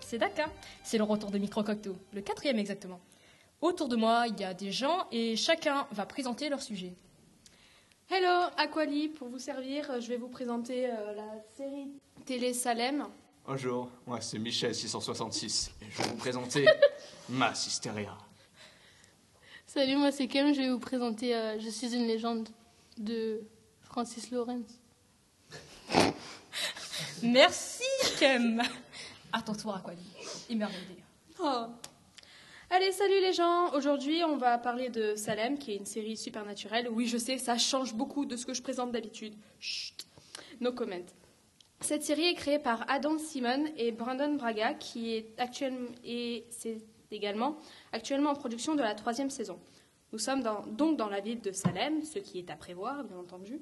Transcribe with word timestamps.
c'est 0.00 0.18
Daka. 0.18 0.50
C'est 0.82 0.98
le 0.98 1.04
retour 1.04 1.30
de 1.30 1.38
Micrococto, 1.38 1.96
le 2.12 2.20
quatrième 2.22 2.58
exactement. 2.58 3.00
Autour 3.60 3.88
de 3.88 3.94
moi, 3.94 4.26
il 4.28 4.40
y 4.40 4.44
a 4.44 4.52
des 4.52 4.72
gens 4.72 5.06
et 5.12 5.36
chacun 5.36 5.86
va 5.92 6.06
présenter 6.06 6.48
leur 6.48 6.60
sujet. 6.60 6.92
Hello, 8.10 8.50
Aquali, 8.56 9.10
pour 9.10 9.28
vous 9.28 9.38
servir, 9.38 10.00
je 10.00 10.08
vais 10.08 10.16
vous 10.16 10.28
présenter 10.28 10.86
euh, 10.86 11.14
la 11.14 11.40
série 11.56 11.88
télé 12.26 12.52
Salem. 12.52 13.06
Bonjour, 13.46 13.88
moi 14.06 14.20
c'est 14.20 14.40
Michel 14.40 14.74
666 14.74 15.70
et 15.80 15.84
je 15.90 16.02
vais 16.02 16.08
vous 16.08 16.16
présenter 16.16 16.64
Mass 17.28 17.68
Hysteria. 17.68 18.18
Salut, 19.66 19.96
moi 19.96 20.10
c'est 20.10 20.26
Kem, 20.26 20.52
je 20.52 20.60
vais 20.60 20.70
vous 20.70 20.80
présenter 20.80 21.36
euh, 21.36 21.60
Je 21.60 21.68
suis 21.68 21.94
une 21.94 22.08
légende 22.08 22.48
de 22.98 23.40
Francis 23.82 24.32
Lawrence. 24.32 24.80
Merci, 27.22 27.84
Kem. 28.18 28.62
À 29.32 29.42
ton 29.42 29.54
tour, 29.54 29.74
Aquali. 29.74 29.98
Émerveillé. 30.48 31.02
Oh. 31.40 31.64
Allez, 32.70 32.92
salut 32.92 33.20
les 33.20 33.32
gens. 33.32 33.72
Aujourd'hui, 33.74 34.22
on 34.24 34.36
va 34.36 34.58
parler 34.58 34.88
de 34.88 35.14
Salem, 35.16 35.58
qui 35.58 35.72
est 35.72 35.76
une 35.76 35.86
série 35.86 36.16
supernaturelle. 36.16 36.88
Oui, 36.90 37.06
je 37.06 37.18
sais, 37.18 37.38
ça 37.38 37.58
change 37.58 37.94
beaucoup 37.94 38.26
de 38.26 38.36
ce 38.36 38.46
que 38.46 38.54
je 38.54 38.62
présente 38.62 38.92
d'habitude. 38.92 39.34
Chut, 39.60 40.06
no 40.60 40.72
comment. 40.72 41.04
Cette 41.80 42.02
série 42.04 42.26
est 42.26 42.34
créée 42.34 42.58
par 42.58 42.84
Adam 42.90 43.18
Simon 43.18 43.64
et 43.76 43.92
Brandon 43.92 44.34
Braga, 44.36 44.74
qui 44.74 45.14
est 45.14 45.34
actuellement 45.38 45.88
et 46.04 46.46
c'est 46.50 46.78
également 47.10 47.58
actuellement 47.92 48.30
en 48.30 48.34
production 48.34 48.74
de 48.74 48.80
la 48.82 48.94
troisième 48.94 49.30
saison. 49.30 49.60
Nous 50.12 50.18
sommes 50.18 50.42
dans- 50.42 50.64
donc 50.66 50.96
dans 50.96 51.08
la 51.08 51.20
ville 51.20 51.40
de 51.40 51.52
Salem, 51.52 52.02
ce 52.02 52.18
qui 52.20 52.38
est 52.38 52.50
à 52.50 52.56
prévoir, 52.56 53.04
bien 53.04 53.18
entendu, 53.18 53.60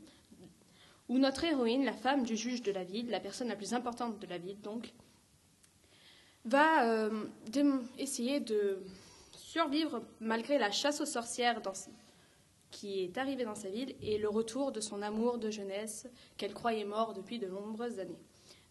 où 1.13 1.19
notre 1.19 1.45
héroïne, 1.45 1.85
la 1.85 1.93
femme 1.93 2.23
du 2.25 2.37
juge 2.37 2.63
de 2.63 2.73
la 2.73 2.85
ville, 2.85 3.11
la 3.11 3.21
personne 3.21 3.49
la 3.49 3.57
plus 3.57 3.75
importante 3.75 4.19
de 4.19 4.27
la 4.27 4.39
ville, 4.39 4.59
donc, 4.63 4.93
va 6.45 6.87
euh, 6.89 7.25
essayer 7.99 8.41
de 8.41 8.79
survivre 9.37 10.03
malgré 10.21 10.59
la 10.59 10.71
chasse 10.71 11.01
aux 11.03 11.07
sorcières 11.07 11.61
dans- 11.61 11.73
qui 12.71 13.01
est 13.05 13.19
arrivée 13.19 13.45
dans 13.45 13.55
sa 13.55 13.69
ville 13.69 13.95
et 14.01 14.17
le 14.17 14.29
retour 14.29 14.73
de 14.73 14.81
son 14.81 15.03
amour 15.03 15.37
de 15.37 15.51
jeunesse 15.51 16.07
qu'elle 16.39 16.55
croyait 16.55 16.87
mort 16.87 17.13
depuis 17.13 17.39
de 17.39 17.47
nombreuses 17.47 17.99
années. 18.01 18.19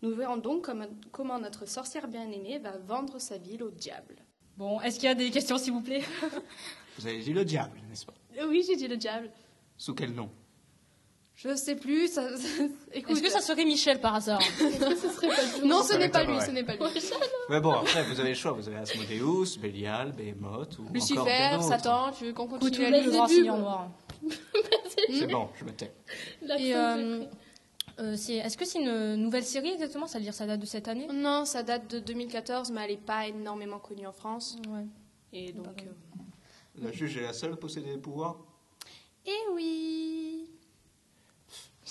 Nous 0.02 0.16
verrons 0.16 0.38
donc 0.38 0.66
comment, 0.66 0.88
comment 1.12 1.38
notre 1.40 1.68
sorcière 1.68 2.08
bien-aimée 2.08 2.58
va 2.58 2.78
vendre 2.80 3.20
sa 3.20 3.38
ville 3.38 3.62
au 3.62 3.70
diable. 3.70 4.16
Bon, 4.58 4.82
est-ce 4.82 4.96
qu'il 5.00 5.08
y 5.08 5.12
a 5.12 5.16
des 5.16 5.30
questions, 5.30 5.60
s'il 5.60 5.74
vous 5.74 5.82
plaît? 5.82 6.02
Vous 6.98 7.06
avez 7.08 7.22
dit 7.22 7.34
le 7.34 7.46
diable, 7.46 7.80
n'est-ce 7.88 8.06
pas? 8.08 8.14
Oui, 8.48 8.64
j'ai 8.68 8.76
dit 8.76 8.88
le 8.88 8.98
diable. 8.98 9.30
Sous 9.78 9.94
quel 9.94 10.12
nom? 10.14 10.30
Je 11.44 11.56
sais 11.56 11.76
plus. 11.76 12.08
Ça, 12.08 12.28
écoute, 12.94 13.12
Est-ce 13.18 13.24
que 13.24 13.30
ça 13.32 13.42
serait 13.42 13.66
Michel 13.66 14.00
par 14.00 14.16
hasard 14.16 14.40
non, 15.66 15.82
ce 15.82 15.98
n'est 15.98 16.10
pas 16.10 16.24
lui. 16.24 16.40
Ce 16.42 16.52
n'est 16.52 16.64
pas 16.64 16.74
lui. 16.76 16.82
Mais 17.50 17.60
bon, 17.60 17.72
après 17.74 18.04
vous 18.04 18.20
avez 18.20 18.30
le 18.30 18.36
choix, 18.36 18.52
vous 18.52 18.68
avez 18.68 18.78
Asmodeus, 18.78 19.58
Bélial, 19.60 20.12
Behemoth 20.12 20.78
ou 20.80 20.86
Lucifer. 20.94 21.58
Satan, 21.62 22.12
tu 22.12 22.26
veux 22.26 22.34
qu'on 22.34 22.48
continue 22.48 22.86
à 22.86 22.90
le 22.92 23.00
lire 23.02 23.12
grand 23.12 23.28
seigneur 23.28 23.56
quoi. 23.56 23.64
noir. 23.64 23.92
C'est 25.10 25.28
bon, 25.28 25.50
je 25.60 25.66
me 25.66 25.72
tais. 25.72 25.92
Et 26.60 26.76
euh, 26.76 27.24
euh, 28.00 28.16
c'est- 28.16 28.36
est-ce 28.36 28.56
que 28.58 28.66
c'est 28.66 28.80
une 28.80 29.16
nouvelle 29.16 29.44
série 29.44 29.70
exactement? 29.72 30.06
Ça 30.08 30.20
veut 30.20 30.24
dire 30.24 30.34
ça 30.34 30.46
date 30.46 30.60
de 30.60 30.66
cette 30.66 30.88
année? 30.88 31.08
Non, 31.12 31.46
ça 31.46 31.64
date 31.64 31.90
de 31.90 32.00
2014, 32.00 32.72
mais 32.72 32.82
elle 32.84 32.92
n'est 32.92 32.98
pas 32.98 33.28
énormément 33.28 33.80
connue 33.80 34.06
en 34.06 34.12
France. 34.12 34.58
Ouais. 34.70 34.86
Et 35.34 35.52
donc. 35.54 35.82
Euh, 35.82 36.84
La 36.84 36.92
juge 36.92 37.18
est 37.18 37.22
la 37.24 37.34
seule 37.34 37.54
à 37.54 37.56
posséder 37.58 37.90
des 37.92 37.98
pouvoirs? 37.98 38.38
Eh 39.26 39.32
oui 39.54 40.41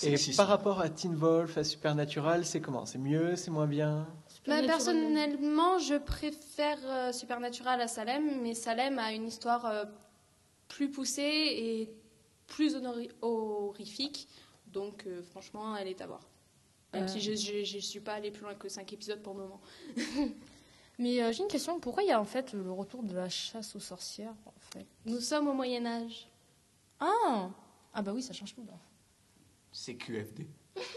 Et 0.03 0.11
Sexisme. 0.17 0.37
par 0.37 0.49
rapport 0.49 0.81
à 0.81 0.89
Teen 0.89 1.15
Wolf, 1.15 1.57
à 1.59 1.65
Supernatural, 1.65 2.45
c'est 2.47 2.61
comment? 2.61 2.87
C'est 2.87 2.99
mieux, 2.99 3.37
c'est 3.37 3.51
moins 3.51 3.67
bien? 3.67 4.07
Bah, 4.07 4.29
Supernatural. 4.29 4.67
personnellement, 4.67 5.79
je 5.79 5.95
préfère 5.97 6.79
euh, 6.85 7.13
Supernatural 7.13 7.81
à 7.81 7.89
Salem, 7.89 8.41
mais 8.43 8.55
Salem 8.55 8.99
a 8.99 9.13
une 9.13 9.27
histoire 9.27 9.67
euh, 9.67 9.85
plus 10.69 10.91
poussée 10.91 11.23
et 11.23 11.91
plus 12.47 12.77
horrifique. 13.21 14.29
Donc, 14.67 15.05
euh, 15.07 15.23
franchement, 15.23 15.77
elle 15.77 15.89
est 15.89 16.01
à 16.01 16.07
voir. 16.07 16.21
Même 16.95 17.05
Euh. 17.05 17.09
si 17.09 17.21
je 17.21 17.33
ne 17.77 17.81
suis 17.81 18.01
pas 18.01 18.15
allée 18.15 18.31
plus 18.31 18.43
loin 18.43 18.55
que 18.55 18.69
5 18.69 18.93
épisodes 18.93 19.23
pour 19.23 19.35
le 19.35 19.41
moment. 19.41 19.61
Mais 20.99 21.23
euh, 21.23 21.33
j'ai 21.33 21.43
une 21.43 21.49
question. 21.49 21.79
Pourquoi 21.81 22.03
il 22.03 22.09
y 22.09 22.13
a 22.13 22.21
en 22.21 22.25
fait 22.25 22.53
le 22.53 22.71
retour 22.71 23.03
de 23.03 23.15
la 23.15 23.29
chasse 23.29 23.75
aux 23.75 23.81
sorcières 23.81 24.35
en 24.47 24.53
fait? 24.75 24.87
Nous 25.07 25.21
sommes 25.21 25.49
au 25.49 25.55
Moyen-Âge. 25.55 26.29
Ah 26.99 27.49
Ah 27.95 28.03
bah 28.03 28.13
oui, 28.15 28.23
ça 28.23 28.33
change 28.35 28.55
tout. 28.55 28.65
là. 28.67 28.75
C'est 29.73 29.95
QFD. 29.95 30.47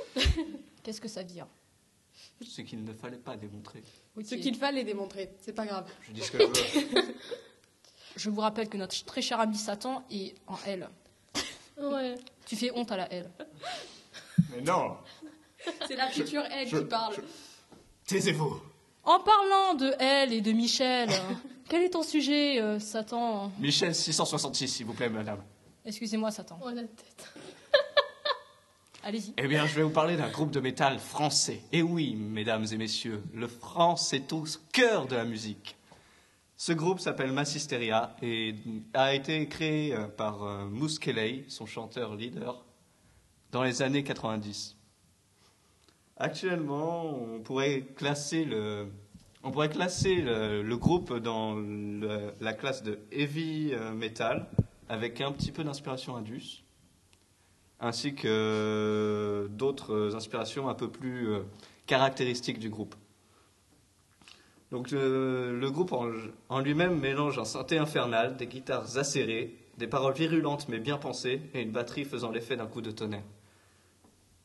Qu'est-ce 0.83 1.01
que 1.01 1.07
ça 1.07 1.21
veut 1.21 1.27
dire 1.27 1.47
Ce 2.45 2.61
qu'il 2.61 2.83
ne 2.83 2.93
fallait 2.93 3.17
pas 3.17 3.35
démontrer. 3.37 3.83
Ce 4.23 4.35
qu'il 4.35 4.55
fallait 4.55 4.83
démontrer, 4.83 5.31
c'est 5.41 5.53
pas 5.53 5.65
grave. 5.65 5.89
Je 6.01 6.11
dis 6.13 6.21
ce 6.21 6.31
que 6.31 6.39
je 6.39 6.95
veux. 6.95 7.15
Je 8.15 8.29
vous 8.29 8.41
rappelle 8.41 8.69
que 8.69 8.77
notre 8.77 9.03
très 9.05 9.23
cher 9.23 9.39
ami 9.39 9.57
Satan 9.57 10.03
est 10.11 10.35
en 10.45 10.55
L. 10.67 10.87
Ouais. 11.81 12.13
Tu 12.45 12.55
fais 12.55 12.69
honte 12.75 12.91
à 12.91 12.97
la 12.97 13.11
L. 13.11 13.27
Mais 14.51 14.61
non 14.61 14.97
C'est 15.87 15.95
la 15.95 16.09
future 16.09 16.43
je- 16.67 16.77
qui 16.77 16.85
parle. 16.85 17.15
je- 17.15 17.21
Taisez-vous 18.05 18.61
En 19.03 19.19
parlant 19.19 19.73
de 19.73 19.95
L 19.99 20.31
et 20.31 20.41
de 20.41 20.51
Michel, 20.51 21.09
quel 21.69 21.81
est 21.81 21.89
ton 21.89 22.03
sujet, 22.03 22.61
euh, 22.61 22.79
Satan 22.79 23.51
Michel 23.57 23.95
666, 23.95 24.67
s'il 24.67 24.85
vous 24.85 24.93
plaît, 24.93 25.09
madame. 25.09 25.43
Excusez-moi, 25.83 26.29
Satan. 26.29 26.59
Oh, 26.63 26.69
la 26.69 26.83
tête. 26.83 27.33
Eh 29.37 29.47
bien, 29.49 29.65
je 29.67 29.75
vais 29.75 29.83
vous 29.83 29.89
parler 29.89 30.15
d'un 30.15 30.29
groupe 30.29 30.51
de 30.51 30.61
métal 30.61 30.97
français. 30.97 31.59
Et 31.73 31.81
oui, 31.81 32.15
mesdames 32.15 32.65
et 32.71 32.77
messieurs, 32.77 33.21
le 33.33 33.47
France 33.47 34.13
est 34.13 34.31
au 34.31 34.45
cœur 34.71 35.07
de 35.07 35.15
la 35.15 35.25
musique. 35.25 35.75
Ce 36.55 36.71
groupe 36.71 37.01
s'appelle 37.01 37.33
Massisteria 37.33 38.15
et 38.21 38.55
a 38.93 39.13
été 39.13 39.45
créé 39.49 39.93
euh, 39.93 40.07
par 40.07 40.43
euh, 40.43 40.87
Kelly, 41.01 41.43
son 41.49 41.65
chanteur 41.65 42.15
leader, 42.15 42.63
dans 43.51 43.63
les 43.63 43.81
années 43.81 44.05
90. 44.05 44.77
Actuellement, 46.15 47.19
on 47.19 47.39
pourrait 47.39 47.81
classer 47.97 48.45
le, 48.45 48.87
groupe 50.77 51.13
dans 51.17 51.57
la 52.39 52.53
classe 52.53 52.83
de 52.83 52.99
heavy 53.11 53.73
euh, 53.73 53.91
metal 53.91 54.47
avec 54.87 55.19
un 55.19 55.33
petit 55.33 55.51
peu 55.51 55.65
d'inspiration 55.65 56.15
indus 56.15 56.62
ainsi 57.83 58.15
que 58.15 59.47
d'autres 59.51 60.15
inspirations 60.15 60.69
un 60.69 60.73
peu 60.73 60.89
plus 60.89 61.27
euh, 61.27 61.39
caractéristiques 61.85 62.59
du 62.59 62.69
groupe. 62.69 62.95
Donc 64.71 64.91
euh, 64.91 65.59
le 65.59 65.69
groupe 65.69 65.91
en, 65.91 66.07
en 66.49 66.59
lui-même 66.59 66.99
mélange 66.99 67.37
un 67.37 67.45
synthé 67.45 67.77
infernal, 67.77 68.37
des 68.37 68.47
guitares 68.47 68.97
acérées, 68.97 69.55
des 69.77 69.87
paroles 69.87 70.15
virulentes 70.15 70.67
mais 70.69 70.79
bien 70.79 70.97
pensées 70.97 71.41
et 71.53 71.61
une 71.61 71.71
batterie 71.71 72.05
faisant 72.05 72.31
l'effet 72.31 72.55
d'un 72.55 72.65
coup 72.65 72.81
de 72.81 72.89
tonnerre. 72.89 73.23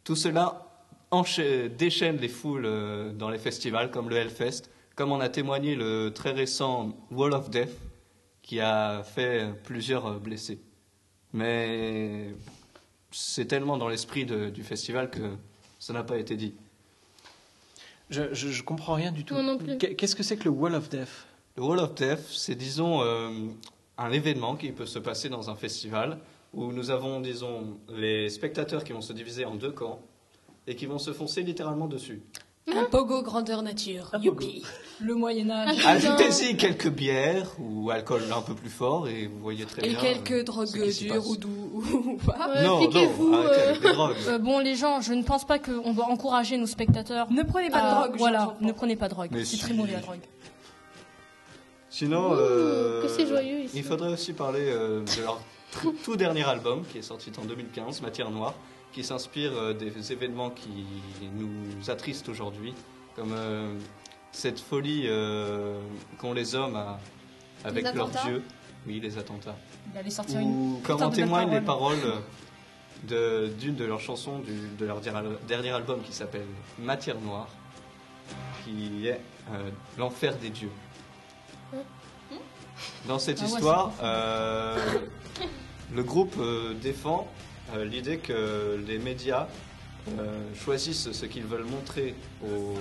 Tout 0.04 0.16
cela 0.16 0.64
déchaîne 1.78 2.18
les 2.18 2.28
foules 2.28 2.66
euh, 2.66 3.12
dans 3.12 3.30
les 3.30 3.38
festivals 3.38 3.90
comme 3.90 4.10
le 4.10 4.16
Hellfest, 4.16 4.70
comme 4.94 5.12
en 5.12 5.20
a 5.20 5.28
témoigné 5.28 5.74
le 5.74 6.10
très 6.10 6.32
récent 6.32 6.94
Wall 7.10 7.32
of 7.32 7.50
Death 7.50 7.76
qui 8.42 8.60
a 8.60 9.02
fait 9.02 9.48
plusieurs 9.64 10.06
euh, 10.06 10.18
blessés. 10.18 10.60
Mais 11.32 12.34
c'est 13.10 13.46
tellement 13.46 13.76
dans 13.76 13.88
l'esprit 13.88 14.24
du 14.26 14.62
festival 14.62 15.10
que 15.10 15.36
ça 15.78 15.92
n'a 15.92 16.02
pas 16.02 16.18
été 16.18 16.36
dit. 16.36 16.54
je, 18.10 18.32
je, 18.32 18.48
je 18.48 18.62
comprends 18.62 18.94
rien 18.94 19.12
du 19.12 19.24
tout. 19.24 19.34
Qu'est-ce 19.78 20.16
que 20.16 20.22
c'est 20.22 20.36
que 20.36 20.44
le 20.44 20.50
Wall 20.50 20.74
of 20.74 20.88
Death? 20.88 21.26
Le 21.56 21.62
Wall 21.62 21.78
of 21.80 21.94
Death, 21.94 22.24
c'est 22.30 22.54
disons 22.54 23.02
euh, 23.02 23.30
un 23.96 24.12
événement 24.12 24.56
qui 24.56 24.72
peut 24.72 24.86
se 24.86 24.98
passer 24.98 25.28
dans 25.28 25.50
un 25.50 25.56
festival 25.56 26.18
où 26.54 26.72
nous 26.72 26.90
avons 26.90 27.20
disons 27.20 27.78
les 27.88 28.30
spectateurs 28.30 28.84
qui 28.84 28.92
vont 28.92 29.00
se 29.00 29.12
diviser 29.12 29.44
en 29.44 29.54
deux 29.54 29.72
camps 29.72 30.00
et 30.66 30.76
qui 30.76 30.86
vont 30.86 30.98
se 30.98 31.12
foncer 31.12 31.42
littéralement 31.42 31.86
dessus. 31.88 32.20
Un 32.76 32.84
pogo 32.84 33.22
grandeur 33.22 33.62
nature. 33.62 34.08
Un 34.12 34.18
pogo. 34.20 34.24
Youpi. 34.42 34.62
Le 35.00 35.14
Moyen-Âge. 35.14 35.78
Ah, 35.86 35.90
Ajoutez-y 35.90 36.56
quelques 36.56 36.88
bières 36.90 37.50
ou 37.58 37.90
alcool 37.90 38.22
un 38.36 38.40
peu 38.42 38.54
plus 38.54 38.68
fort 38.70 39.08
et 39.08 39.26
vous 39.26 39.38
voyez 39.40 39.64
très 39.64 39.86
Et 39.86 39.90
bien. 39.90 40.00
quelques 40.00 40.32
euh, 40.32 40.42
drogues 40.44 40.88
dures 40.98 41.26
ou 41.28 41.36
doux 41.36 41.82
ou 42.04 42.16
pas. 42.16 42.48
Ouais, 42.54 42.64
Non, 42.64 42.80
piquez-vous, 42.80 43.30
non, 43.30 43.38
euh. 43.38 43.68
avec 43.70 43.82
les 43.84 43.92
drogues. 43.92 44.16
Euh, 44.28 44.38
bon, 44.38 44.58
les 44.58 44.74
gens, 44.74 45.00
je 45.00 45.12
ne 45.14 45.22
pense 45.22 45.46
pas 45.46 45.58
qu'on 45.58 45.92
doit 45.92 46.06
encourager 46.06 46.56
nos 46.56 46.66
spectateurs. 46.66 47.30
Ne 47.30 47.42
prenez 47.42 47.70
pas 47.70 47.82
de 47.82 47.94
drogue. 47.94 48.14
Voilà, 48.18 48.56
ne 48.60 48.72
prenez 48.72 48.96
pas 48.96 49.06
de 49.08 49.14
drogue. 49.14 49.30
C'est 49.32 49.44
si. 49.44 49.58
très 49.58 49.72
mauvais 49.74 49.92
la 49.92 50.00
drogue. 50.00 50.18
Sinon, 51.90 52.30
Ouh, 52.32 52.34
euh, 52.34 53.02
que 53.02 53.08
c'est 53.08 53.26
joyeux 53.26 53.60
ici. 53.60 53.78
il 53.78 53.82
faudrait 53.84 54.12
aussi 54.12 54.32
parler 54.32 54.64
euh, 54.68 55.00
de 55.02 55.22
leur 55.22 55.40
tout, 55.80 55.94
tout 56.04 56.16
dernier 56.16 56.44
album 56.44 56.82
qui 56.90 56.98
est 56.98 57.02
sorti 57.02 57.30
en 57.40 57.44
2015, 57.44 58.02
Matière 58.02 58.30
Noire, 58.30 58.54
qui 58.92 59.04
s'inspire 59.04 59.52
euh, 59.54 59.74
des 59.74 60.12
événements 60.12 60.50
qui 60.50 60.84
nous 61.34 61.90
attristent 61.90 62.28
aujourd'hui, 62.28 62.74
comme 63.16 63.32
euh, 63.32 63.74
cette 64.32 64.60
folie 64.60 65.02
euh, 65.06 65.80
qu'ont 66.18 66.32
les 66.32 66.54
hommes 66.54 66.76
à- 66.76 66.98
avec 67.64 67.84
Les 67.84 67.92
leurs 67.92 68.08
dieux. 68.08 68.42
Oui, 68.86 69.00
les 69.00 69.18
attentats. 69.18 69.56
Il 69.92 69.98
allait 69.98 70.10
sortir 70.10 70.40
une. 70.40 70.80
Comme 70.82 71.02
en 71.02 71.10
témoignent 71.10 71.50
les 71.50 71.60
parole. 71.60 71.96
paroles 71.98 72.22
d'une 73.58 73.74
de, 73.76 73.84
leurs 73.84 74.00
chansons 74.00 74.38
du- 74.40 74.68
de 74.78 74.86
leur 74.86 75.00
dernier- 75.00 75.70
album 75.70 76.00
qui 76.02 76.12
s'appelle 76.12 76.46
Matière 76.78 77.20
Noire, 77.20 77.48
qui 78.64 79.06
est 79.08 79.20
euh, 79.52 79.70
l'enfer 79.98 80.36
des 80.36 80.50
dieux. 80.50 80.70
Dans 83.06 83.18
cette 83.18 83.38
Ah 83.40 83.44
ouais, 83.44 83.50
histoire, 83.50 83.92
le 85.94 86.02
groupe 86.02 86.36
défend 86.80 87.26
l'idée 87.84 88.18
que 88.18 88.82
les 88.86 88.98
médias 88.98 89.46
euh, 90.18 90.40
choisissent 90.54 91.12
ce 91.12 91.26
qu'ils 91.26 91.44
veulent 91.44 91.64
montrer 91.66 92.14
aux, 92.42 92.74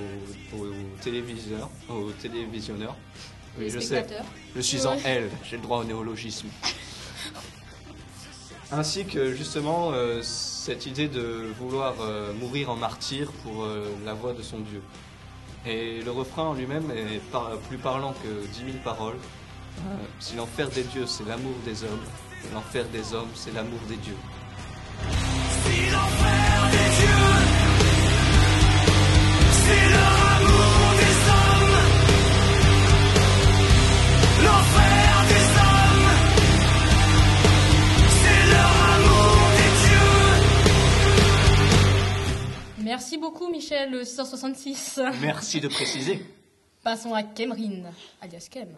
aux 0.58 0.68
téléviseurs, 1.02 1.70
aux 1.90 2.12
télévisionneurs. 2.12 2.96
Oui, 3.58 3.66
Les 3.66 3.70
je 3.72 3.80
sais, 3.80 3.86
spectateurs. 3.98 4.26
je 4.56 4.62
suis 4.62 4.86
en 4.86 4.94
L, 5.04 5.30
j'ai 5.44 5.58
le 5.58 5.64
droit 5.64 5.80
au 5.80 5.84
néologisme. 5.84 6.48
Ainsi 8.72 9.06
que 9.06 9.34
justement 9.34 9.92
euh, 9.94 10.22
cette 10.22 10.86
idée 10.86 11.08
de 11.08 11.46
vouloir 11.58 11.96
euh, 12.02 12.34
mourir 12.34 12.70
en 12.70 12.76
martyr 12.76 13.32
pour 13.44 13.64
euh, 13.64 13.86
la 14.06 14.14
voix 14.14 14.34
de 14.34 14.42
son 14.42 14.60
Dieu. 14.60 14.82
Et 15.66 16.02
le 16.02 16.12
refrain 16.12 16.44
en 16.44 16.54
lui-même 16.54 16.92
est 16.92 17.20
par- 17.32 17.58
plus 17.70 17.78
parlant 17.78 18.14
que 18.24 18.46
dix 18.54 18.64
mille 18.64 18.82
paroles. 18.84 19.16
Euh, 19.80 19.82
si 20.20 20.36
l'enfer 20.36 20.70
des 20.70 20.84
dieux 20.84 21.06
c'est 21.08 21.26
l'amour 21.26 21.54
des 21.64 21.84
hommes, 21.84 22.02
l'enfer 22.54 22.86
des 22.92 23.14
hommes 23.14 23.30
c'est 23.36 23.54
l'amour 23.54 23.80
des 23.88 23.96
dieux. 23.98 24.18
Merci 42.98 43.18
beaucoup, 43.18 43.50
Michel, 43.50 43.92
le 43.92 44.04
666. 44.04 45.00
Merci 45.22 45.62
de 45.62 45.68
préciser. 45.68 46.26
Passons 46.84 47.14
à 47.14 47.22
Kemrin, 47.22 47.84
alias 48.22 48.48
Kem. 48.50 48.70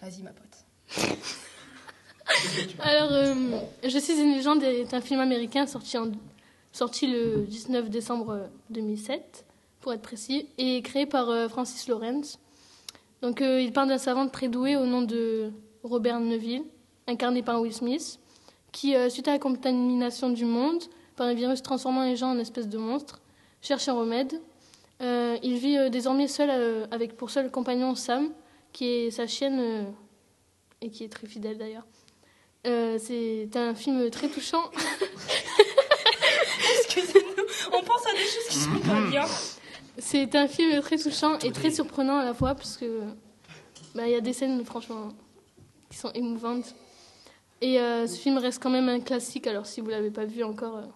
Vas-y, 0.00 0.22
ma 0.22 0.30
pote. 0.30 1.44
Alors, 2.80 3.10
euh, 3.12 3.34
Je 3.84 3.98
suis 3.98 4.20
une 4.20 4.34
légende 4.34 4.62
est 4.62 4.92
un 4.94 5.00
film 5.00 5.20
américain 5.20 5.66
sorti, 5.66 7.06
le 7.06 7.44
19 7.46 7.90
décembre 7.90 8.48
2007, 8.70 9.44
pour 9.80 9.92
être 9.92 10.02
précis, 10.02 10.48
et 10.58 10.82
créé 10.82 11.06
par 11.06 11.30
euh, 11.30 11.48
Francis 11.48 11.88
Lawrence. 11.88 12.38
Donc, 13.22 13.40
euh, 13.40 13.60
il 13.60 13.72
parle 13.72 13.88
d'un 13.88 13.98
savant 13.98 14.28
très 14.28 14.48
doué 14.48 14.76
au 14.76 14.86
nom 14.86 15.02
de 15.02 15.50
Robert 15.82 16.20
Neville, 16.20 16.62
incarné 17.06 17.42
par 17.42 17.60
Will 17.60 17.72
Smith, 17.72 18.20
qui, 18.72 18.94
euh, 18.94 19.08
suite 19.08 19.28
à 19.28 19.32
la 19.32 19.38
contamination 19.38 20.30
du 20.30 20.44
monde 20.44 20.82
par 21.16 21.26
un 21.26 21.34
virus 21.34 21.62
transformant 21.62 22.04
les 22.04 22.16
gens 22.16 22.30
en 22.30 22.38
espèces 22.38 22.68
de 22.68 22.78
monstres, 22.78 23.20
cherche 23.60 23.88
un 23.88 23.94
remède. 23.94 24.40
Euh, 25.00 25.36
il 25.42 25.58
vit 25.58 25.76
euh, 25.76 25.88
désormais 25.88 26.28
seul 26.28 26.50
euh, 26.50 26.86
avec 26.90 27.16
pour 27.16 27.30
seul 27.30 27.50
compagnon 27.50 27.94
Sam, 27.94 28.30
qui 28.72 28.86
est 28.86 29.10
sa 29.10 29.26
chienne 29.26 29.58
euh, 29.60 29.84
et 30.80 30.90
qui 30.90 31.04
est 31.04 31.08
très 31.08 31.26
fidèle 31.26 31.58
d'ailleurs. 31.58 31.86
Euh, 32.66 32.98
c'est 33.00 33.48
un 33.56 33.74
film 33.74 34.10
très 34.10 34.28
touchant. 34.28 34.70
Excusez-nous, 36.80 37.44
on 37.72 37.82
pense 37.82 38.06
à 38.06 38.12
des 38.12 38.24
choses 38.24 38.48
qui 38.50 38.58
sont 38.58 38.78
pas 38.80 39.00
bien. 39.08 39.24
C'est 39.98 40.34
un 40.34 40.48
film 40.48 40.80
très 40.80 40.98
touchant 40.98 41.38
et 41.38 41.52
très 41.52 41.70
surprenant 41.70 42.18
à 42.18 42.24
la 42.24 42.34
fois 42.34 42.54
parce 42.54 42.76
que 42.76 43.02
bah, 43.94 44.06
il 44.06 44.12
y 44.12 44.16
a 44.16 44.20
des 44.20 44.32
scènes 44.32 44.64
franchement 44.64 45.08
qui 45.90 45.98
sont 45.98 46.10
émouvantes. 46.12 46.74
Et 47.60 47.80
euh, 47.80 48.06
ce 48.06 48.16
film 48.16 48.38
reste 48.38 48.62
quand 48.62 48.70
même 48.70 48.88
un 48.88 49.00
classique. 49.00 49.46
Alors 49.46 49.66
si 49.66 49.80
vous 49.80 49.90
l'avez 49.90 50.10
pas 50.10 50.24
vu 50.24 50.44
encore, 50.44 50.76
euh, 50.76 50.86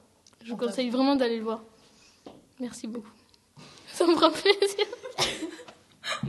je 0.45 0.51
vous 0.53 0.57
conseille 0.57 0.91
vraiment 0.91 1.17
d'aller 1.17 1.39
le 1.39 1.45
voir. 1.45 1.65
Merci 2.61 2.87
beaucoup. 2.87 3.11
Ça 3.93 4.07
me 4.07 4.15
fera 4.15 4.31
plaisir. 4.31 4.87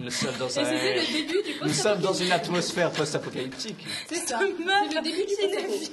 Nous 0.04 0.12
sommes 0.12 0.36
dans, 0.38 0.50
Et 0.50 0.60
un- 0.60 0.66
c'était 0.66 0.96
le 1.00 1.14
début 1.14 1.44
du 1.44 1.54
Nous 1.54 1.60
post 1.60 1.74
sommes 1.82 2.00
dans 2.02 2.14
une 2.14 2.32
atmosphère 2.34 2.92
post-apocalyptique. 2.92 3.86
C'est 4.10 4.16
ça. 4.16 4.38
C'est 4.40 4.48
le 4.96 5.02
début 5.02 5.26
du 5.26 5.34
c'est 5.34 5.66
post 5.66 5.92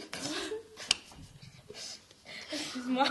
Excuse-moi. 2.52 3.04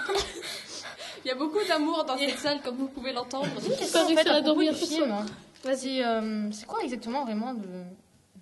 Il 1.24 1.28
y 1.30 1.32
a 1.32 1.36
beaucoup 1.36 1.60
d'amour 1.68 2.04
dans 2.04 2.18
cette 2.18 2.38
salle, 2.40 2.62
comme 2.62 2.76
vous 2.78 2.90
pouvez 2.90 3.14
l'entendre. 3.14 3.48
pas 3.94 4.06
réussir 4.06 4.34
à 4.34 4.42
dormir 4.42 4.76
film. 4.76 5.16
C'est 5.64 6.06
euh, 6.06 6.52
c'est 6.52 6.66
quoi 6.66 6.82
exactement 6.84 7.24
vraiment 7.24 7.54
le, 7.54 7.84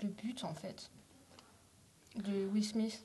le 0.04 0.08
but 0.10 0.44
en 0.44 0.54
fait 0.54 0.90
de 2.16 2.48
Will 2.54 2.64
Smith? 2.66 3.04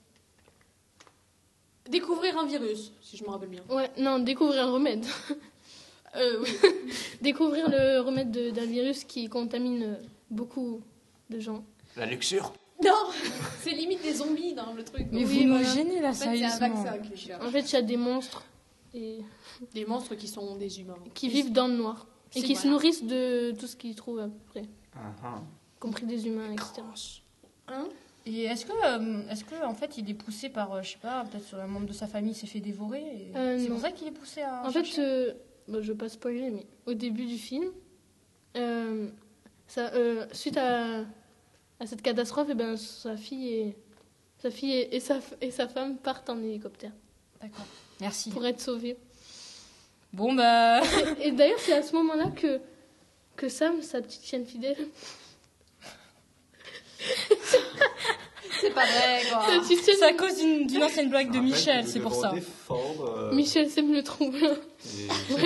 Découvrir 1.91 2.39
un 2.39 2.47
virus, 2.47 2.93
si 3.03 3.17
je 3.17 3.25
me 3.25 3.31
rappelle 3.31 3.49
bien. 3.49 3.63
Ouais, 3.69 3.91
non, 3.99 4.19
découvrir 4.19 4.65
un 4.67 4.71
remède. 4.73 5.05
Euh, 6.17 6.43
oui. 6.43 6.50
découvrir 7.23 7.69
le 7.70 8.00
remède 8.00 8.31
de- 8.31 8.50
d'un 8.50 8.67
virus 8.67 9.05
qui 9.05 9.29
contamine 9.29 9.99
beaucoup 10.31 10.81
de 11.31 11.38
gens. 11.41 11.64
La 11.97 12.06
luxure 12.06 12.53
Non 12.85 12.91
C'est 13.61 13.70
limite 13.73 14.03
des 14.03 14.14
zombies 14.14 14.55
dans 14.55 14.73
le 14.75 14.85
truc. 14.85 15.06
Mais 15.11 15.25
Oui, 15.25 15.47
vous 15.47 15.53
me 15.55 15.64
gênez 15.64 16.00
là, 16.00 16.11
En 16.11 16.12
fait, 16.12 16.25
c'est 16.25 16.29
un 16.44 16.50
sérieusement. 16.50 16.82
vaccin 16.82 16.99
qui 16.99 17.17
cherche. 17.17 17.44
En 17.44 17.50
fait, 17.50 17.61
il 17.61 17.73
y 17.73 17.76
a 17.76 17.82
des 17.82 17.97
monstres 17.97 18.44
et 18.94 19.19
Des 19.75 19.85
monstres 19.87 20.14
qui 20.14 20.29
sont 20.29 20.56
des 20.56 20.81
humains. 20.81 20.99
qui 21.14 21.29
vivent 21.29 21.53
dans 21.53 21.69
le 21.69 21.75
noir 21.76 22.06
et 22.35 22.43
qui 22.43 22.56
se 22.56 22.67
nourrissent 22.69 23.05
de 23.05 23.53
tout 23.58 23.67
ce 23.67 23.76
qu'ils 23.76 23.94
trouvent 23.94 24.20
à 24.20 24.25
peu 24.26 24.38
près, 24.49 24.65
Ah, 24.94 25.12
ah. 25.25 25.41
compris 25.81 26.06
des 26.06 26.26
humains, 26.26 26.50
etc. 26.53 26.82
Hein? 27.69 27.87
Et 28.25 28.44
est-ce 28.44 28.65
que, 28.67 28.73
euh, 28.73 29.29
est-ce 29.31 29.44
que 29.44 29.65
en 29.65 29.75
fait, 29.75 29.99
il 29.99 30.08
est 30.08 30.15
poussé 30.15 30.49
par, 30.49 30.73
euh, 30.73 30.82
je 30.82 30.93
sais 30.93 30.99
pas, 30.99 31.25
peut-être 31.25 31.55
un 31.56 31.67
membre 31.67 31.87
de 31.87 31.93
sa 31.93 32.06
famille 32.06 32.35
s'est 32.35 32.47
fait 32.47 32.61
dévorer 32.61 33.00
et 33.03 33.32
Euh, 33.37 33.58
C'est 33.58 33.69
pour 33.69 33.81
ça 33.81 33.93
qu'il 33.93 34.08
est 34.08 34.12
poussé 34.12 34.43
à. 34.43 34.62
En 34.67 34.70
fait, 34.70 34.85
chercher? 34.85 35.03
euh, 35.03 35.32
bon, 35.69 35.82
je 35.82 35.93
vais 35.93 35.99
pas 35.99 36.09
spoiler, 36.09 36.50
mais 36.50 36.67
au 36.87 36.94
début 36.94 37.26
du 37.26 37.38
film, 37.38 37.70
euh, 38.56 39.09
ça, 39.67 39.93
euh, 39.94 40.26
suite 40.32 40.56
à, 40.56 41.00
à 41.81 41.87
cette 41.87 42.03
catastrophe, 42.03 42.50
et 42.50 42.55
ben, 42.55 42.76
sa 42.76 43.17
fille 43.17 43.49
et 43.49 43.76
sa 44.39 44.51
fille 44.51 44.72
et, 44.72 44.96
et 44.96 45.01
sa, 45.01 45.20
et 45.41 45.51
sa 45.51 45.69
femme 45.69 45.96
partent 45.96 46.29
en 46.29 46.39
hélicoptère 46.43 46.93
D'accord. 47.41 47.67
Merci. 48.01 48.31
pour 48.31 48.44
être 48.44 48.60
sauvées. 48.60 48.96
Bon 50.13 50.32
bah. 50.34 50.81
Et 51.20 51.31
d'ailleurs, 51.32 51.58
c'est 51.60 51.72
à 51.72 51.82
ce 51.82 51.94
moment-là 51.94 52.31
que 52.34 52.60
que 53.37 53.48
Sam, 53.48 53.81
sa 53.82 54.03
petite 54.03 54.25
chienne 54.25 54.44
fidèle, 54.44 54.77
C'est 58.63 58.71
pas 58.75 58.85
vrai, 58.87 59.23
quoi. 59.31 59.43
C'est 59.85 60.03
à 60.05 60.13
cause 60.15 60.37
d'une 60.39 60.83
ancienne 60.83 61.11
blague 61.11 61.27
de 61.31 61.37
Rappelle 61.37 61.43
Michel, 61.51 61.87
c'est 61.87 62.01
pour 62.01 62.15
ça. 62.15 62.31
défendre, 62.33 63.15
euh, 63.19 63.35
Michel 63.35 63.69
sème 63.69 63.93
le 63.93 64.03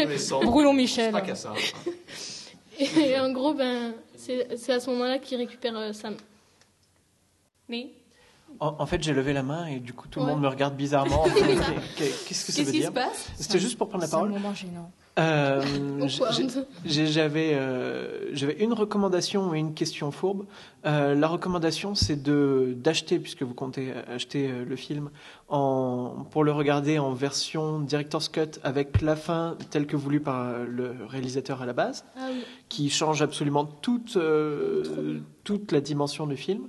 adolescents. 0.03 0.41
Brûlons 0.45 0.73
Michel. 0.75 1.11
Pas 1.13 1.23
qu'à 1.23 1.35
ça. 1.35 1.53
Et 2.79 3.19
en 3.19 3.33
gros, 3.33 3.55
ben, 3.55 3.95
c'est 4.17 4.57
c'est 4.59 4.73
à 4.75 4.81
ce 4.81 4.91
moment-là 4.91 5.19
qu'il 5.19 5.39
récupère 5.39 5.77
euh, 5.77 5.93
Sam. 5.93 6.15
Mais 7.69 7.89
En, 8.61 8.77
en 8.79 8.87
fait, 8.87 9.03
j'ai 9.03 9.13
levé 9.15 9.33
la 9.33 9.43
main 9.43 9.67
et 9.67 9.81
du 9.81 9.93
coup, 9.93 10.09
tout 10.09 10.21
le 10.21 10.27
Ouais. 10.27 10.33
monde 10.33 10.43
me 10.43 10.49
regarde 10.49 10.77
bizarrement. 10.77 11.25
Qu'est-ce 11.97 12.45
que 12.47 12.53
ça 12.53 12.59
qu'est-ce 12.59 12.61
veut 12.63 12.73
qui 12.73 12.79
dire 12.81 12.89
se 12.89 12.93
passe? 12.93 13.29
C'était 13.39 13.59
juste 13.59 13.77
pour 13.79 13.89
prendre 13.89 14.03
la 14.03 14.09
C'est 14.09 14.15
un 14.15 14.19
parole. 14.19 14.31
moment 14.31 14.55
gênant. 14.55 14.91
Euh, 15.19 15.63
J'avais 16.85 17.55
euh, 17.55 18.35
j'avais 18.35 18.53
une 18.63 18.75
recommandation 18.75 19.55
et 19.55 19.59
une 19.59 19.73
question 19.73 20.11
fourbe. 20.11 20.45
Euh, 20.85 21.15
la 21.15 21.27
recommandation, 21.27 21.95
c'est 21.95 22.23
de 22.23 22.75
d'acheter, 22.77 23.19
puisque 23.19 23.43
vous 23.43 23.55
comptez 23.55 23.93
acheter 24.09 24.51
euh, 24.51 24.65
le 24.67 24.77
film, 24.77 25.11
en, 25.49 26.27
pour 26.31 26.45
le 26.45 26.53
regarder 26.53 26.99
en 26.99 27.13
version 27.15 27.81
Director's 27.81 28.29
Cut 28.29 28.61
avec 28.63 29.01
la 29.01 29.17
fin 29.17 29.57
telle 29.71 29.87
que 29.87 29.97
voulue 29.97 30.21
par 30.21 30.59
le 30.65 30.95
réalisateur 31.09 31.63
à 31.63 31.67
la 31.67 31.73
base, 31.73 32.05
Ah 32.17 32.29
oui. 32.31 32.43
qui 32.69 32.91
change 32.91 33.23
absolument 33.23 33.65
toute, 33.65 34.19
toute 35.45 35.73
la 35.73 35.81
dimension 35.81 36.27
du 36.27 36.37
film. 36.37 36.69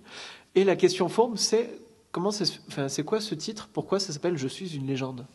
Et 0.55 0.63
la 0.63 0.77
question 0.77 1.09
fourbe, 1.09 1.35
c'est 1.37 1.69
comment 2.13 2.31
se- 2.31 2.45
enfin, 2.69 2.87
c'est 2.87 3.03
quoi 3.03 3.19
ce 3.19 3.35
titre? 3.35 3.69
Pourquoi 3.73 3.99
ça 3.99 4.13
s'appelle 4.13 4.37
Je 4.37 4.47
suis 4.47 4.73
une 4.75 4.87
légende? 4.87 5.25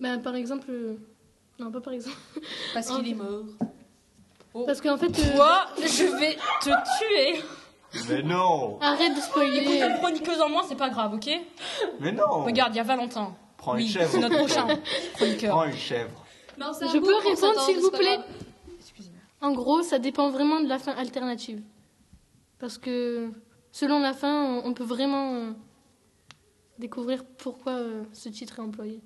Ben, 0.00 0.18
par 0.18 0.34
exemple, 0.34 0.70
non, 1.62 1.70
pas 1.70 1.80
par 1.80 1.92
exemple. 1.92 2.16
Parce 2.74 2.88
qu'il 2.88 3.08
est 3.08 3.14
mort. 3.14 3.44
Parce 4.66 4.80
qu'en 4.80 4.96
fait, 4.98 5.06
euh, 5.18 5.36
Toi, 5.36 5.66
je 5.78 6.04
vais 6.18 6.36
te 6.60 6.70
tuer. 6.98 7.42
Mais 8.08 8.22
non 8.22 8.78
arrête 8.80 9.12
de 9.12 9.18
Écoute, 9.18 9.22
spoiler. 9.30 9.80
une 9.82 9.98
chroniqueuse 9.98 10.40
en 10.40 10.48
moins, 10.48 10.62
c'est 10.66 10.76
pas 10.76 10.88
grave, 10.88 11.14
ok 11.14 11.28
Mais 12.00 12.12
non 12.12 12.42
Regarde, 12.42 12.74
il 12.74 12.78
y 12.78 12.80
a 12.80 12.84
Valentin. 12.84 13.34
Prends 13.58 13.76
une 13.76 13.86
chèvre. 13.86 14.10
c'est 14.10 14.18
notre 14.18 14.36
prochain 14.38 14.66
chroniqueur. 15.14 15.54
Prends 15.56 15.64
une 15.66 15.76
chèvre. 15.76 16.24
Non, 16.58 16.72
c'est 16.72 16.84
un 16.84 16.88
Je 16.92 16.98
peux 16.98 17.14
répondre, 17.16 17.60
s'il 17.60 17.78
vous 17.80 17.90
plaît. 17.90 18.18
En 19.40 19.52
gros, 19.52 19.82
ça 19.82 19.98
dépend 19.98 20.30
vraiment 20.30 20.60
de 20.60 20.68
la 20.68 20.78
fin 20.78 20.92
alternative. 20.92 21.62
Parce 22.58 22.78
que 22.78 23.30
selon 23.72 23.98
la 24.00 24.12
fin, 24.14 24.44
on, 24.44 24.66
on 24.68 24.72
peut 24.74 24.84
vraiment 24.84 25.34
euh, 25.34 25.50
découvrir 26.78 27.24
pourquoi 27.38 27.72
euh, 27.72 28.04
ce 28.12 28.28
titre 28.28 28.58
est 28.58 28.62
employé. 28.62 29.00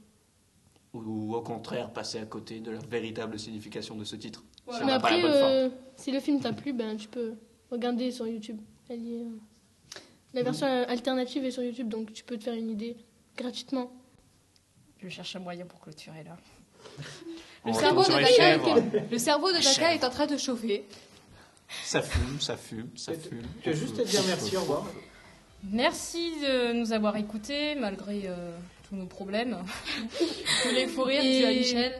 Ou 1.05 1.35
au 1.35 1.41
contraire, 1.43 1.91
passer 1.91 2.19
à 2.19 2.27
côté 2.27 2.61
de 2.61 2.71
la 2.71 2.79
véritable 2.79 3.39
signification 3.39 3.97
de 3.97 4.05
ce 4.05 4.17
titre. 4.17 4.45
Voilà. 4.67 4.81
Si 4.81 4.87
Mais 4.87 4.93
après, 4.93 5.23
euh, 5.25 5.69
si 5.97 6.13
le 6.13 6.21
film 6.21 6.41
t'a 6.41 6.53
plu, 6.53 6.73
ben, 6.73 6.97
tu 6.97 7.09
peux 7.09 7.35
regarder 7.71 8.11
sur 8.11 8.27
YouTube. 8.27 8.59
Elle 8.89 9.07
est, 9.07 9.23
euh, 9.23 10.01
La 10.35 10.43
version 10.43 10.67
euh, 10.67 10.85
alternative 10.89 11.45
est 11.45 11.51
sur 11.51 11.63
YouTube, 11.63 11.89
donc 11.89 12.13
tu 12.13 12.25
peux 12.25 12.37
te 12.37 12.45
faire 12.45 12.55
une 12.55 12.71
idée 12.71 12.97
gratuitement. 13.37 13.91
Je 14.99 15.09
cherche 15.09 15.37
un 15.37 15.41
moyen 15.41 15.67
pour 15.67 15.81
clôturer 15.81 16.25
là. 16.25 16.37
Le 17.67 17.73
cerveau 17.73 18.05
de 18.05 18.09
Daka, 18.11 18.27
chèvres. 18.27 18.83
le 19.11 19.19
cerveau 19.19 19.49
de 19.51 19.63
Daka 19.63 19.95
est 19.95 20.05
en 20.05 20.11
train 20.11 20.27
de 20.27 20.37
chauffer. 20.37 20.85
Ça 21.83 22.01
fume, 22.01 22.41
ça 22.41 22.57
fume, 22.57 22.91
ça 22.95 23.13
fume. 23.13 23.43
Tu 23.61 23.71
vas 23.71 23.77
juste 23.77 23.97
te 23.97 24.03
dire 24.03 24.23
merci, 24.29 24.57
au 24.57 24.61
revoir. 24.61 24.87
Merci 25.73 26.33
de 26.41 26.75
nous 26.75 26.93
avoir 26.93 27.17
écoutés 27.17 27.75
malgré 27.75 28.23
euh, 28.27 28.57
tous 28.89 28.97
nos 28.97 29.07
problèmes. 29.07 29.57
Tous 30.63 30.75
les 30.75 30.87
fous 30.87 31.03
rires 31.03 31.23
dus 31.23 31.45
à 31.45 31.51
Michel. 31.51 31.93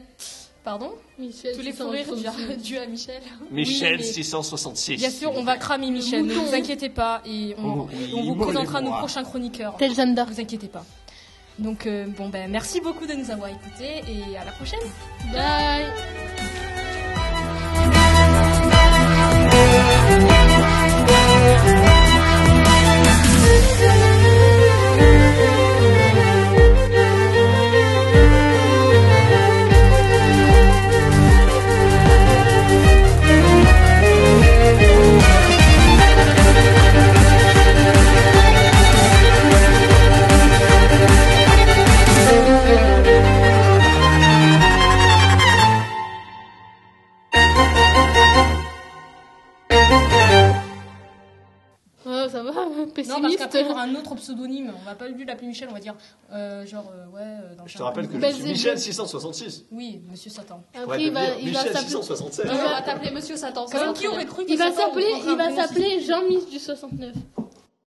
Pardon? 0.65 0.93
Michel, 1.19 1.55
Tous 1.57 1.63
les 1.63 1.73
fous 1.73 1.89
rires 1.89 2.07
dus- 2.15 2.77
à 2.79 2.87
Michel. 2.87 3.23
Michel 3.51 3.97
mais- 3.99 4.03
666. 4.03 4.97
Bien 4.97 5.11
sûr, 5.11 5.33
on 5.35 5.43
va 5.45 5.57
cramer 5.57 5.91
Michel, 5.91 6.25
ne 6.25 6.35
vous 6.35 6.55
inquiétez 6.55 6.89
pas, 6.89 7.23
et 7.27 7.55
on, 7.59 7.81
Oh 7.83 7.89
oui, 7.93 8.13
on 8.17 8.23
vous 8.25 8.35
présentera 8.37 8.81
nos 8.81 8.91
prochains 8.93 9.25
chroniqueurs. 9.25 9.77
Tel 9.79 9.95
Jeanne 9.95 10.15
Ne 10.15 10.23
vous 10.25 10.41
inquiétez 10.41 10.69
pas. 10.69 10.85
Donc, 11.59 11.87
euh, 11.87 12.07
bon, 12.07 12.29
ben, 12.29 12.51
merci 12.51 12.81
beaucoup 12.81 13.07
de 13.07 13.15
nous 13.15 13.31
avoir 13.31 13.49
écoutés 13.49 14.03
et 14.09 14.37
à 14.37 14.45
la 14.45 14.53
prochaine. 14.53 14.81
Bye. 15.33 15.87
Va, 53.03 53.09
Non, 53.09 53.21
parce 53.21 53.35
pessimiste. 53.35 53.39
qu'après, 53.39 53.61
il 53.63 53.67
y 53.67 53.71
aura 53.71 53.83
un 53.83 53.95
autre 53.95 54.15
pseudonyme. 54.15 54.73
On 54.81 54.85
va 54.85 54.95
pas 54.95 55.09
lui 55.09 55.25
l'appeler 55.25 55.49
Michel, 55.49 55.69
on 55.71 55.75
va 55.75 55.81
dire, 55.81 55.95
euh, 56.33 56.67
genre, 56.67 56.91
euh, 56.95 57.07
ouais, 57.15 57.21
euh, 57.23 57.55
dans 57.57 57.67
Je 57.67 57.77
te 57.77 57.83
rappelle 57.83 58.09
que 58.09 58.21
je 58.21 58.33
suis 58.33 58.45
Michel 58.45 58.79
666. 58.79 59.65
Oui, 59.73 60.01
monsieur 60.11 60.31
Satan. 60.31 60.63
Après, 60.75 61.03
il 61.03 61.13
va, 61.13 61.21
il 61.39 61.53
va 61.53 61.61
Michel 61.61 61.73
s'appeler. 61.73 61.89
667. 61.89 62.47
On 62.51 62.55
va 62.55 62.83
t'appeler 62.83 63.11
Monsieur 63.11 63.37
Satan. 63.37 63.67
qui 63.95 64.09
aurait 64.09 64.27
cru 64.27 64.45
que 64.45 64.51
Il 64.53 64.59
va 64.59 64.69
il 65.51 65.57
s'appeler 65.57 66.01
Jean-Miss 66.01 66.49
du 66.49 66.59
69. 66.59 67.13